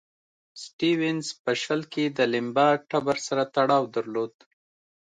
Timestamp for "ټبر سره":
2.89-3.43